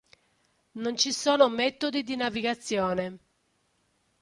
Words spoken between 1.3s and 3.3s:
metodi di navigazione.